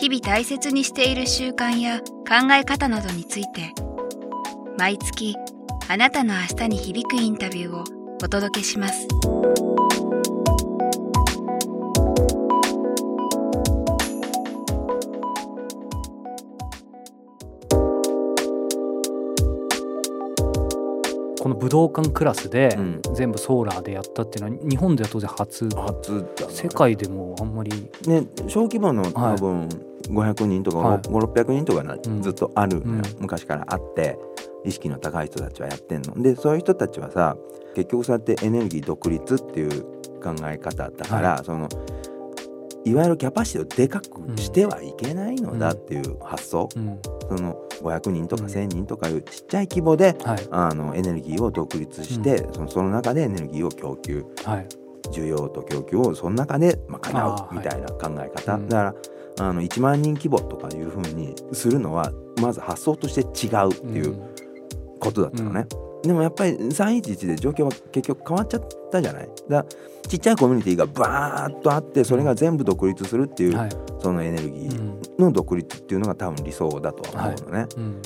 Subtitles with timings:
[0.00, 3.74] 日々大切にしている習慣や考え方などについて
[4.78, 5.36] 毎月
[5.88, 7.84] あなたの明日に響くインタビューを
[8.24, 9.06] お届けします。
[21.40, 23.00] この武道館クラスでうん。
[23.14, 27.70] 全部ソーラーでやったっていうのは日本では当然初初世界でもあんまり
[28.06, 30.98] ね小規模のはい多分500人とかはい。
[31.00, 32.82] 5600人とかずっとある
[33.18, 34.18] 昔からあって
[34.64, 36.20] 意識の高い人たちはやってんの。
[36.22, 37.36] でそういう人たちはさ
[37.74, 39.82] 結局そうやってエネルギー独立っていう
[40.20, 41.68] 考え方だからその
[42.84, 46.68] いわゆるキャパシティをでかくしてはいけないのだっていう発想。
[46.74, 46.98] うん。
[47.28, 48.48] その500人とかうん。
[48.48, 50.38] 1000人とかいうちっちゃい規模ではい。
[50.50, 54.24] あのエネルギーを独立してそのその中でエネルギーを供給。
[54.44, 54.66] はい。
[55.12, 58.68] 需要と供給をその中で賄うみたいな考え方、うん。
[58.68, 58.94] だから
[59.40, 64.20] あの1万人規模とかいうふうにするのはまず発想として違うっていう
[64.98, 65.66] ことだったのね、
[66.02, 69.28] でもやっぱり311で状況は結局変わっちゃったじゃない。
[69.48, 69.64] だ
[70.08, 73.70] ちっちゃいコミュニティがバーッとあってそれが全部独立するっていう、はい。
[74.02, 78.02] そのエネルギうーんの独立っていうのが多分理想だとは思うのね、うん。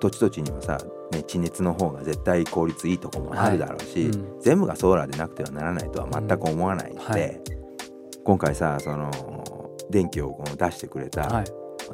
[0.00, 0.78] 土地土地にはさ、
[1.12, 4.40] ね、地熱の方が絶対効率いいとこもあるだろうし、うん。
[4.40, 7.40] 全部がソーラーでなくてはならないとは全く思わないので、うんはい。
[8.24, 9.10] 今回さその
[9.92, 11.44] 電気を出してくれた、はい。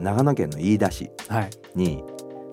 [0.00, 1.50] 長野県の飯田市はい。
[1.74, 2.02] に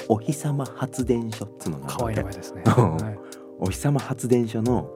[0.07, 2.63] お日様発電所っつうのが可愛い名前ですね。
[2.77, 2.97] うん。
[2.97, 3.19] はい。
[3.59, 4.89] お日様発電所の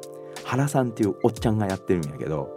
[0.43, 2.49] 原さんっていうおっちゃんがやってるんやけど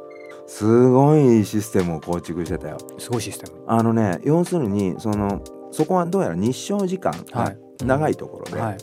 [0.46, 2.78] すごいシステムを構築してたよ。
[2.98, 3.62] すごいシステム。
[3.66, 7.58] あのね要するにそのそこはどうやら日照時間がはい。
[7.84, 8.78] 長いところで、はい。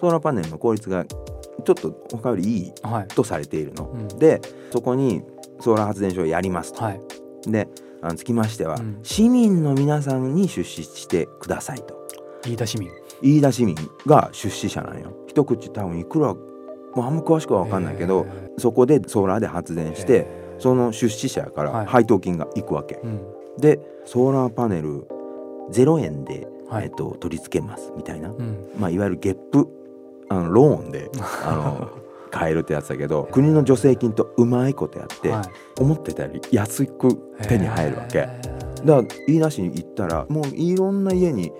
[0.00, 3.08] ソーラーパネルの効率がちょっと他よりいいはい。
[3.08, 3.90] とされているの。
[3.92, 4.08] うん。
[4.18, 4.40] で
[4.70, 5.22] そこに
[5.60, 6.84] ソーラー発電所をやりますと。
[6.84, 7.00] はい。
[7.46, 7.68] で
[8.14, 8.98] つきましては、うん。
[9.02, 11.94] 市民の皆さんに出資してくださいと。
[12.46, 12.90] 飯田市民。
[13.22, 13.74] 飯田市民
[14.06, 15.12] が出資者なんよ。
[15.26, 16.42] 一口多分いくらも
[16.96, 20.60] うあんま詳しくは分かんないけど、へそこでソーラーで発電ーしてへー。
[20.60, 21.84] その出資者かはい。
[21.84, 23.00] ら配当金がいくわけ。
[23.02, 23.20] うん。
[23.58, 25.06] でソーラーパネル
[25.72, 26.84] 0円で、はい。
[26.84, 28.68] えっと、取り付けますみたいな、うん。
[28.78, 29.68] まあ、いわゆるゲップ
[30.28, 31.10] あのローンで
[31.44, 31.90] あの
[32.30, 35.80] 買えるってやつだけど国の助成金とうまいことやって、はい。
[35.80, 38.20] 思ってたより安く手に入るわけ。
[38.20, 38.38] だか
[38.84, 41.52] ら飯田市に行ったらもういろんな家に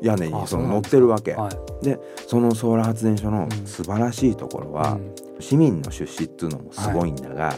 [0.00, 1.34] 屋根にあその乗ってるわけ。
[1.34, 1.84] はい。
[1.84, 3.66] でそのソーラー発電所のうん。
[3.66, 5.14] 素晴らしいところは、うん。
[5.40, 7.52] 市民の出資っていうのもすごいんだが、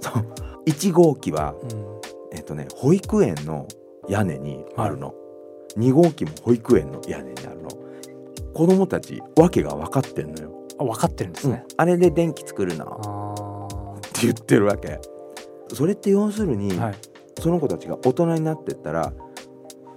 [0.00, 0.24] そう
[0.66, 2.00] 1号機は、うん。
[2.32, 3.66] えっとね、保育園の
[4.08, 5.14] 屋根にあるの、
[5.76, 7.68] 2号機も保育園の屋根にあるの。
[8.54, 11.64] 子供たち訳が分かってんのよ、あ分かってるんですね。
[11.76, 12.84] あれで電気作るの
[13.94, 15.00] あって言ってるわけ。
[15.72, 16.94] それって要するに、ーはい。
[17.40, 19.12] その子たちが大人になってったら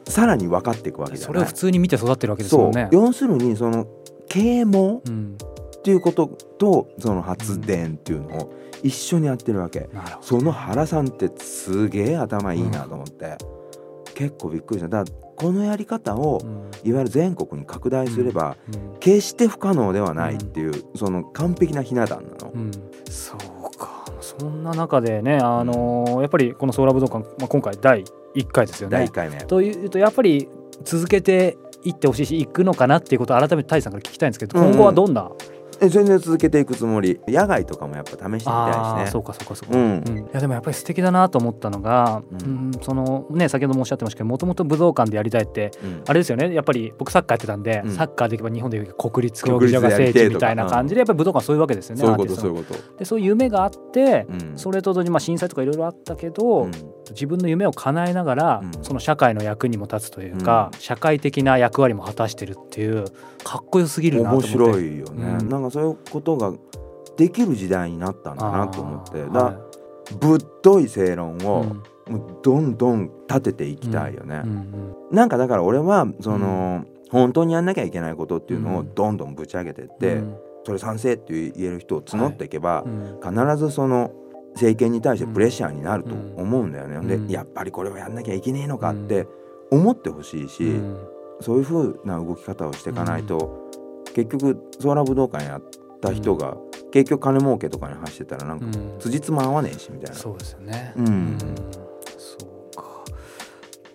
[0.08, 1.34] さらに分かっていくわけじゃない。
[1.34, 2.90] それを普通に見て育ってるわけですそうもんね。
[2.92, 3.88] 要するにその
[4.28, 5.38] 啓蒙うん
[5.78, 8.54] っていうこととその発電っていうのを
[8.84, 13.38] 一緒にやってるわけ、なるほどその原さんってすげえ頭いいなと思って、
[14.14, 14.90] 結構びっくりした。
[14.90, 16.90] だからこのやり方をうん。
[16.90, 19.00] いわゆる全国に拡大すれば、うん。
[19.00, 22.46] 決して不可能ではないっていう、その完璧なひな壇な。
[22.46, 22.72] の、うん。
[23.10, 24.06] そうか。
[24.22, 28.04] そんな中でねあのーやっぱりこのソーラー武道館、まあ、今回第
[28.36, 29.12] 1回ですよ第ね1。
[29.12, 29.38] 回目。
[29.46, 30.50] というとやっぱり
[30.84, 34.72] 続けていってほしいし行くのかなっていうことを改めてタイさんから聞きたいんですけどうんうん。
[34.74, 35.32] 今後はどんな、
[35.82, 37.20] え全然続けていくつもり。
[37.28, 39.08] 野外とかもやっぱ試してみたいしね。
[39.12, 40.04] そうかそうかそうか、うん。
[40.06, 40.18] うん。
[40.20, 46.04] いやでもやっぱり素敵だなと思ったのが、ううんんそのね先ほどもおっしゃってましたけどもともと武道館でやりたいってうん。
[46.08, 46.54] あれですよね。
[46.54, 47.92] やっぱり僕サッカーやってたんで、うん。
[47.92, 52.98] サッカーでいけば日本でいう国立競技場が聖地みたいな感じでやっぱり武道館はそういうわけですよねそういうことそういうこと。
[52.98, 54.58] でそういう夢があって、うん。
[54.58, 56.72] それと同時にまあ震災とかいろいろあったけど、うん。
[57.12, 58.84] 自分の夢を叶えながら、うん。
[58.84, 63.06] その社会の役にも立つというか、う社会的な役割も果たしてるっていう
[63.50, 64.58] かっこよすぎるなと思って。
[64.58, 65.50] 面白いよね、うん。
[65.50, 66.54] なんかそういうことが
[67.18, 69.24] できる時代になったんだなと思って。
[69.24, 69.60] だ、は
[70.20, 71.64] ぶっとい正論を、
[72.10, 72.20] いうん。
[72.20, 78.94] もうどんどん立てていきたいよね、うんなんかだから俺はその、本当にやんなきゃいけないことっていうのをうん。
[78.94, 80.38] どんどんぶち上げてっうんて、うん。
[80.64, 83.20] それ賛成って言える人を募っていけば、うん。
[83.20, 84.12] 必ずその
[84.54, 86.98] 政権に対してプレッシャーになると思うんだよね。
[86.98, 87.28] うん。
[87.28, 89.28] でやっぱりこれをやんなきゃいけねえのかって
[89.72, 93.70] 思ってほしいし、うんそういう風な動き方をしていかないと、
[94.14, 95.62] 結局ソーラー武道館やっ
[96.02, 96.58] た人が、
[96.92, 99.00] 結局金儲けとかに走ってたらなんかうん。
[99.00, 100.16] 辻褄合わねえしみたいな。
[100.16, 100.94] そうですよね。
[100.98, 101.38] うん。
[102.18, 102.38] そ
[102.74, 102.84] うか。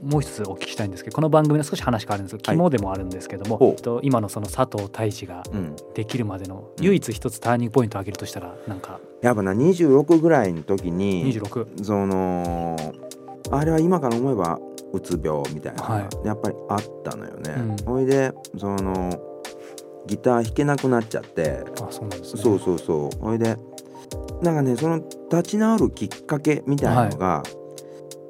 [0.02, 2.56] もう一つお聞きしたいんですけど、この番組の少し話変わるんですけど、はい。
[2.56, 3.70] 肝でもあるんですけども、ほう。
[3.70, 6.84] えっと今のその佐藤大志がうん、できるまでのうん。
[6.84, 9.00] 唯一一つターニングポイントを挙げるとしたら、なんか。
[9.22, 11.84] やっぱな26ぐらいの時に26。
[11.84, 12.76] その
[13.50, 14.58] あれは今から思えば
[14.94, 17.54] うつ病みたいなはやっぱりあったのよね。
[17.56, 19.10] うんほいでその
[20.06, 22.42] ギター弾けなくなっちゃってあ、そうなんですね。
[22.42, 23.56] そうそうそうほいで
[24.42, 24.98] なんかねその
[25.30, 27.42] 立ち直るきっかけみたいなのが、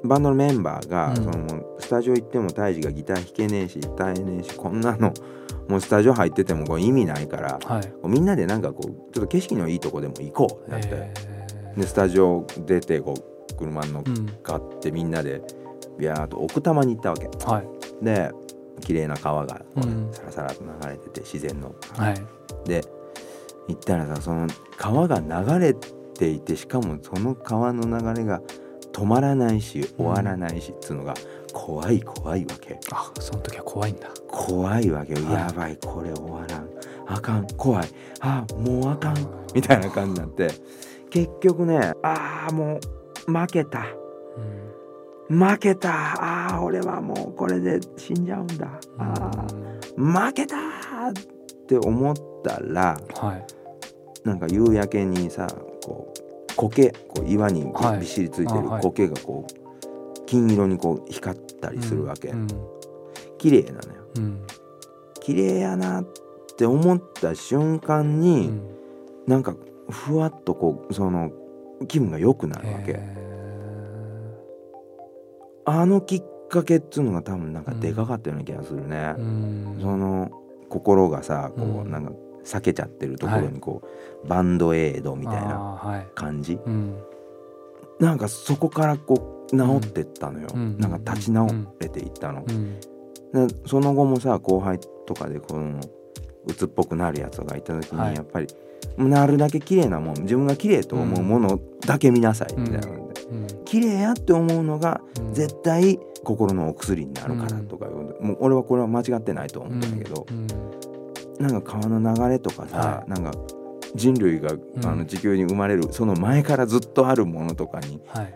[0.05, 5.13] バンドのメンバーが、うんそのスタジオ行ってもタイジがギター弾けねえし歌えねえしこんなの
[5.67, 8.07] もうスタジオ入っててもこう意味ないからはい。
[8.07, 11.13] みんなでなんかこうちょっと景色のいいとこでも行こうってなって、え
[11.77, 14.03] でスタジオ出てこう車に乗っ。
[14.41, 15.41] かってみんなで
[15.97, 17.27] ビャーっと奥多摩に行ったわけ。
[17.45, 18.03] はい。
[18.03, 18.31] で
[18.81, 20.13] 綺麗な川がこうねうん。
[20.13, 21.75] サラサラと流れてて自然の。
[21.97, 22.15] はい。
[22.65, 22.83] で
[23.67, 24.47] 行ったらさその
[24.77, 28.41] 川が流れていてしかもその川の流れが
[28.91, 31.13] 止まらないし終わらないしっつうのが
[31.53, 32.79] 怖い怖いわけ。
[32.91, 34.09] あ、その時は怖いんだ。
[34.29, 35.33] 怖いわけよ、はい。
[35.33, 36.69] やばいこれ終わらん。
[37.07, 37.47] あかん。
[37.57, 37.87] 怖い。
[38.19, 39.15] あもうあかん。
[39.53, 40.49] みたいな感じになって。
[41.09, 42.79] 結局ねああも
[43.27, 43.79] う負けた。
[44.37, 44.74] うん。
[45.27, 46.53] 負けた。
[46.53, 48.79] あー俺はもうこれで死んじゃうんだ。
[48.97, 50.59] あー負けたっ
[51.67, 53.45] て思ったらはい。
[54.27, 55.47] なんか夕焼けにさ
[55.83, 56.13] こ
[56.51, 62.47] う苔こう岩にびっしりついてる苔がこう金色にこう光ったりするわけ、うん。
[63.37, 64.03] 綺麗なのよ。
[64.17, 64.47] うん。
[65.21, 66.05] 綺麗やなっ
[66.57, 68.61] て思った瞬間うに、ん。
[69.27, 69.55] なんか
[69.89, 71.31] ふわっとこうその
[71.87, 72.95] 気分が良くなるわけ、へ
[75.65, 79.79] あのきっかけっつうのが多分なんかでかかったような気がするね、ーうん。
[79.81, 80.31] その
[80.69, 82.11] 心がさこう、うんなんか
[82.43, 83.81] 避けちゃってるところにこ
[84.23, 86.07] う、バンドエイドみたいなあーはい。
[86.13, 86.59] 感じ？
[86.63, 86.95] うん。
[87.99, 91.47] なんかそこからこう治ってったのよ、うんなんか立ち直
[91.79, 92.79] れていったの、うん。
[92.79, 95.79] でその後もさ後輩とかでこの
[96.45, 98.47] 鬱っぽくなるやつがいた時に、はいやっぱり
[98.97, 103.04] なるだけ綺麗なもん自分が綺麗と思うものだけ見なさいみたいな。
[103.75, 105.33] 綺麗やって思うのがうん。
[105.33, 110.47] 絶対心のお薬になるからとかもう俺はこれは間違ってないと思うんだけど、うん。
[111.45, 113.09] なんか川の流れとかさ、はい。
[113.09, 113.31] なんか
[113.95, 114.59] 人類が、ん。
[114.85, 118.33] あの地球に生まれるその前からずっとあるものとかにはい。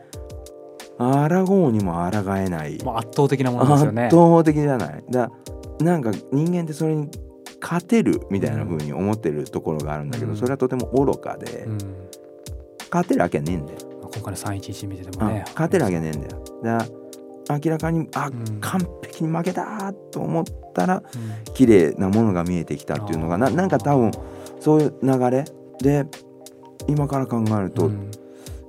[0.97, 4.07] 抗うにも抗えない、圧倒的なものですよね。
[4.07, 5.03] 圧倒的じゃない。
[5.09, 5.31] だ
[5.80, 7.09] なんか人間ってそれに
[7.62, 10.38] 勝てるみたいな風に思ってるところがあるんだけど、うん。
[10.38, 11.77] それはとても愚かで、うん。
[12.91, 15.44] 勝てるわけねえんだよ、まあ今回の311見ててもね。
[15.48, 16.44] うん勝てるわけねえんだよ。
[16.64, 16.86] だ
[17.62, 18.60] 明らかにあ、うん。
[18.62, 21.54] 完璧に負けたと思ったらうん。
[21.54, 24.12] 綺麗なものが見えてきたっていうのがななんか多分
[24.60, 25.46] そういう流れ
[25.80, 26.06] で
[26.88, 28.12] 今から考えると、うん。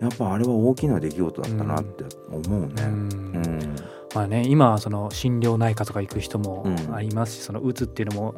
[0.00, 2.82] やっぱあれは大きな出来事だったなって思うね。
[2.82, 2.90] うん。
[2.90, 3.76] うん。
[4.14, 6.94] まあね、今はその心療内科とか行く人もうん。
[6.94, 8.34] ありますし、そのうつっていうのも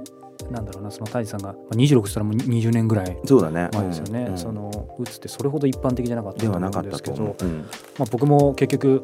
[0.51, 3.69] なんだろうなその太一さんがまあ26したらもう20年ぐらいそうだね。
[3.73, 4.29] 前ですよね、うん。
[4.29, 7.45] うんそのうつってそれほど一般的じゃなかったではと思うんなかったとですけど思う。
[7.45, 7.59] うん。
[7.59, 7.67] ま
[8.01, 9.03] あ、僕も結局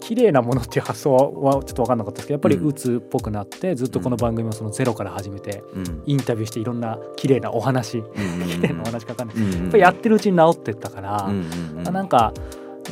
[0.00, 2.66] 綺麗なものっていう発想はちょっと分かんなかったですけどやっぱりうん。
[2.68, 6.02] うつっぽくなってずっとこの番組もそのゼロから始めてうん。
[6.06, 8.04] インタビューしていろんな綺麗なお話うん
[8.46, 9.36] 綺麗なお話かかんない。
[9.36, 11.48] うんやっぱりやってるうちに治ってったから、うん
[11.84, 12.32] なんか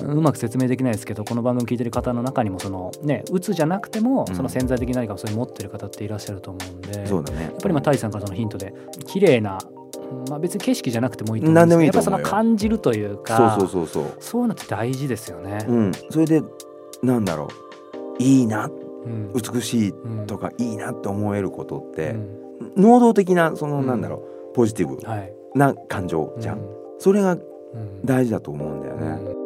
[0.03, 4.37] うまく説明できないですけどこの番組聞いてる方の中にもそのねうつじゃなくてもうん。
[4.37, 7.43] その潜在的な何かをそれ持ってる方っていらっしゃると思うんで、そうだね。
[7.43, 8.75] やっぱりまあさんからそのヒントで
[9.07, 9.59] 綺麗な
[10.29, 14.17] まあ別に景色じゃなくてもいいと思うん何でけどやっぱその感じるというかそうそうそうそう。
[14.21, 15.59] そういうのって大事ですよね。
[15.69, 15.93] うん。
[16.11, 16.43] それで
[17.03, 17.49] なんだろ
[18.19, 18.23] う。
[18.23, 18.67] いいな。
[18.67, 19.33] うん。
[19.33, 20.27] 美しいうん。
[20.27, 22.73] とかいいなって思えることって、うん。
[22.77, 23.87] 能動的なそのうん。
[23.87, 24.55] なんだろう。
[24.55, 25.33] ポジティブはい。
[25.55, 26.59] な感情じゃん。
[26.59, 26.61] う
[26.99, 27.43] それがうん。
[28.05, 29.46] 大事だと思うんだようね。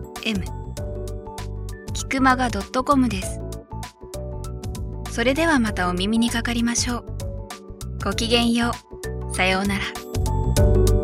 [0.25, 0.43] m
[1.93, 3.39] キクマガ .com です
[5.11, 7.11] それではまたお耳にかかりましょう
[8.03, 8.71] ごきげんよ
[9.31, 9.35] う。
[9.35, 11.00] さようなら。